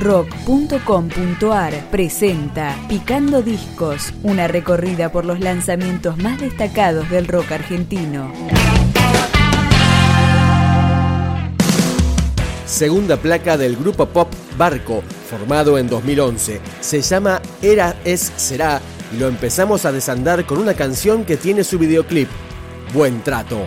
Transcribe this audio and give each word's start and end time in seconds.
rock.com.ar 0.00 1.90
presenta 1.90 2.74
Picando 2.88 3.42
Discos, 3.42 4.14
una 4.22 4.48
recorrida 4.48 5.12
por 5.12 5.26
los 5.26 5.40
lanzamientos 5.40 6.16
más 6.16 6.40
destacados 6.40 7.08
del 7.10 7.28
rock 7.28 7.52
argentino. 7.52 8.32
Segunda 12.64 13.16
placa 13.18 13.58
del 13.58 13.76
grupo 13.76 14.06
pop 14.06 14.32
Barco, 14.56 15.02
formado 15.28 15.76
en 15.76 15.88
2011. 15.88 16.60
Se 16.80 17.02
llama 17.02 17.42
Era 17.60 17.96
es 18.04 18.32
Será 18.36 18.80
y 19.14 19.18
lo 19.18 19.28
empezamos 19.28 19.84
a 19.84 19.92
desandar 19.92 20.46
con 20.46 20.58
una 20.58 20.74
canción 20.74 21.24
que 21.24 21.36
tiene 21.36 21.62
su 21.62 21.78
videoclip, 21.78 22.28
Buen 22.94 23.22
Trato. 23.22 23.66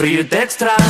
Frío 0.00 0.26
te. 0.26 0.89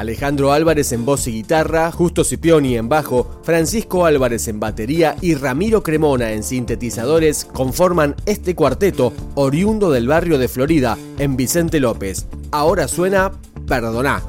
Alejandro 0.00 0.52
Álvarez 0.52 0.92
en 0.92 1.04
voz 1.04 1.26
y 1.26 1.32
guitarra, 1.32 1.92
Justo 1.92 2.24
Cipioni 2.24 2.76
en 2.76 2.88
bajo, 2.88 3.40
Francisco 3.42 4.06
Álvarez 4.06 4.48
en 4.48 4.58
batería 4.58 5.14
y 5.20 5.34
Ramiro 5.34 5.82
Cremona 5.82 6.32
en 6.32 6.42
sintetizadores 6.42 7.44
conforman 7.44 8.16
este 8.24 8.54
cuarteto 8.54 9.12
oriundo 9.34 9.90
del 9.90 10.08
barrio 10.08 10.38
de 10.38 10.48
Florida 10.48 10.96
en 11.18 11.36
Vicente 11.36 11.80
López. 11.80 12.26
Ahora 12.50 12.88
suena 12.88 13.32
Perdoná. 13.66 14.22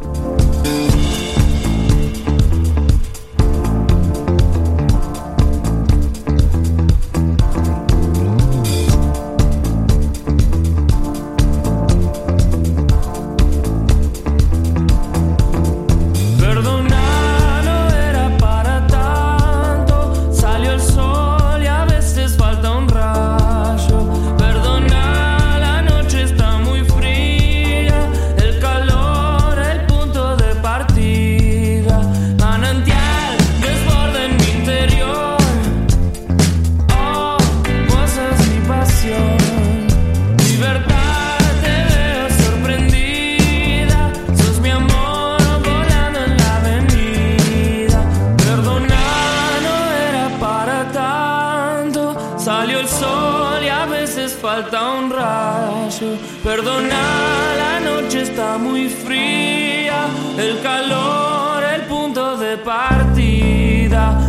Muy 58.58 58.90
fría. 58.90 60.08
El 60.38 60.62
calor, 60.62 61.64
el 61.64 61.82
punto 61.82 62.38
de 62.38 62.58
partida. 62.58 64.22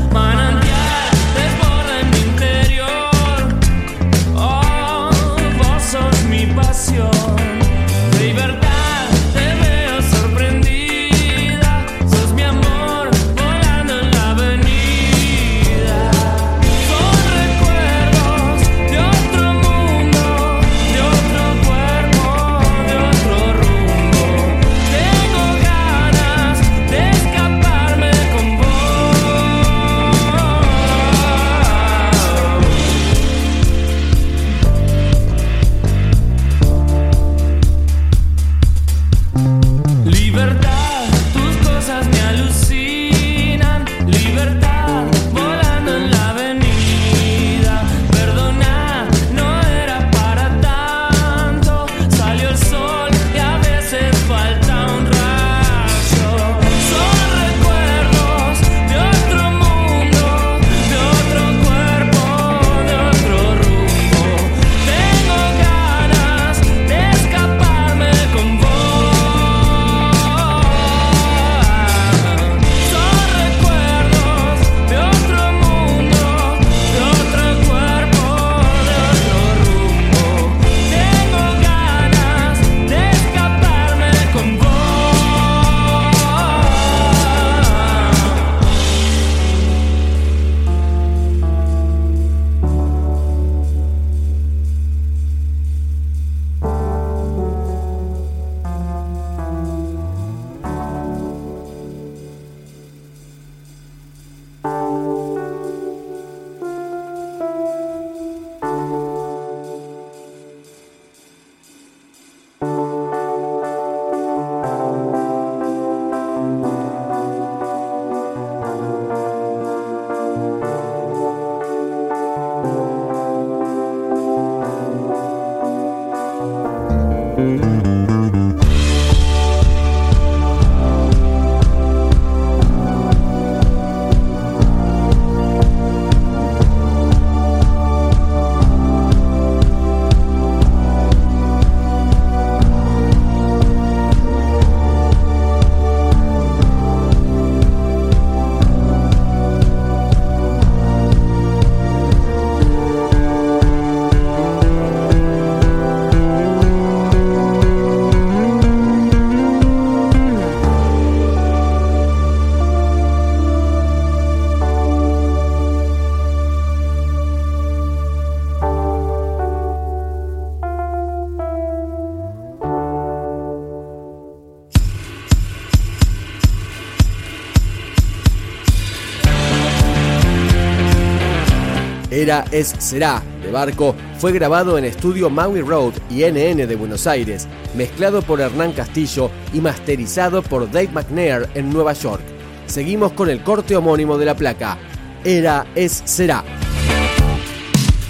Era 182.23 182.45
es 182.53 182.73
será 182.79 183.21
de 183.43 183.51
Barco 183.51 183.97
fue 184.17 184.31
grabado 184.31 184.79
en 184.79 184.85
estudio 184.85 185.29
Maui 185.29 185.61
Road 185.61 185.95
y 186.09 186.23
NN 186.23 186.69
de 186.69 186.77
Buenos 186.77 187.09
Aires, 187.09 187.49
mezclado 187.75 188.23
por 188.23 188.41
Hernán 188.41 188.75
Castillo 188.75 189.29
y 189.53 189.61
masterizado 189.61 190.41
por 190.41 190.71
Dave 190.71 190.91
McNair 190.93 191.49
en 191.57 191.73
Nueva 191.73 191.95
York. 191.95 192.23
Seguimos 192.67 193.11
con 193.15 193.29
el 193.29 193.43
corte 193.43 193.75
homónimo 193.75 194.19
de 194.19 194.27
la 194.27 194.37
placa. 194.37 194.79
Era 195.25 195.67
es 195.75 196.01
será. 196.05 196.45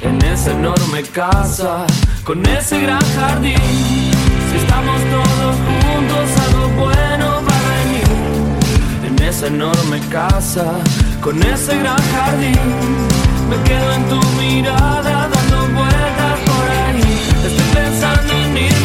En 0.03 0.21
esa 0.21 0.53
enorme 0.53 1.05
casa, 1.05 1.87
con 2.23 2.45
ese 2.45 2.83
gran 2.83 3.01
jardín, 3.17 3.57
si 3.57 4.59
estamos 4.59 5.01
todos 5.11 5.57
juntos, 5.57 6.31
algo 6.49 6.69
bueno 6.85 7.43
va 7.49 7.57
a 7.57 7.85
venir. 7.85 9.07
En 9.07 9.27
esa 9.27 9.47
enorme 9.47 10.01
casa, 10.11 10.75
con 11.23 11.43
ese 11.43 11.79
gran 11.79 11.97
jardín 11.97 13.22
me 13.53 13.65
quedo 13.65 13.93
en 13.93 14.05
tu 14.09 14.21
mirada 14.41 15.29
dando 15.29 15.59
vueltas 15.75 16.39
por 16.49 16.65
ahí. 16.81 17.03
Estoy 17.47 17.69
pensando 17.75 18.33
en 18.33 18.57
irme 18.57 18.82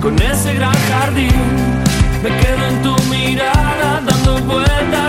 con 0.00 0.14
ese 0.22 0.54
gran 0.54 0.72
jardín. 0.88 1.32
Me 2.22 2.30
quedo 2.38 2.66
en 2.68 2.82
tu 2.82 2.96
mirada, 3.10 4.00
dando 4.06 4.38
vueltas 4.42 5.05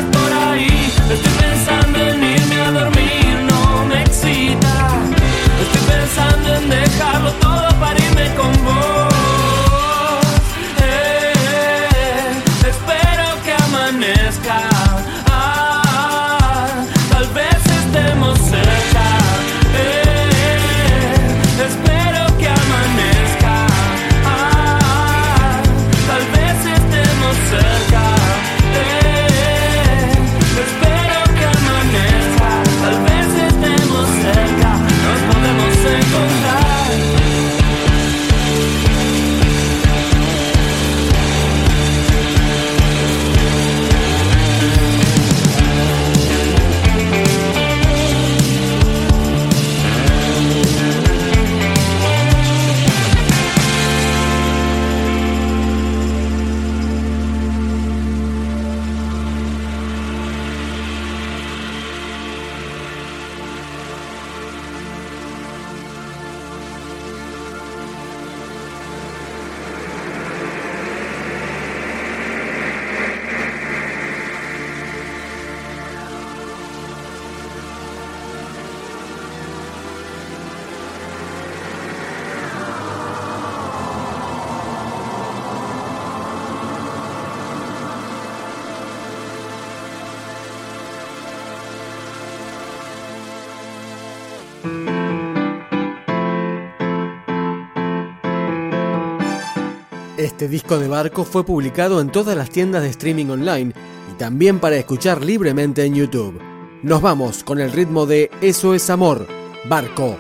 Este 100.38 100.50
disco 100.50 100.78
de 100.78 100.88
Barco 100.88 101.26
fue 101.26 101.44
publicado 101.44 102.00
en 102.00 102.12
todas 102.12 102.38
las 102.38 102.52
tiendas 102.52 102.84
de 102.84 102.90
streaming 102.90 103.26
online 103.26 103.74
y 104.08 104.18
también 104.20 104.60
para 104.60 104.76
escuchar 104.76 105.26
libremente 105.26 105.84
en 105.84 105.96
YouTube. 105.96 106.40
Nos 106.84 107.02
vamos 107.02 107.44
con 107.44 107.60
el 107.60 107.72
ritmo 107.72 108.06
de 108.06 108.30
Eso 108.40 108.76
es 108.76 108.88
Amor, 108.92 109.26
Barco. 109.68 110.16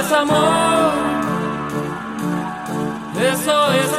esse 0.00 0.14
amor, 0.14 0.94
esse 3.20 3.50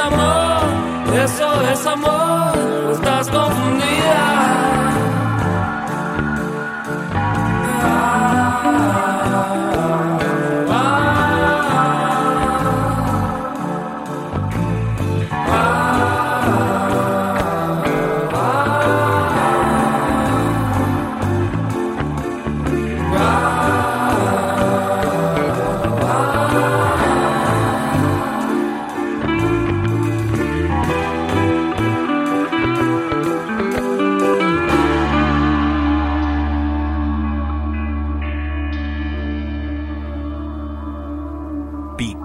amor, 0.02 1.72
esse 1.72 1.88
amor, 1.88 2.92
estás 2.92 3.30
confundido. 3.30 4.01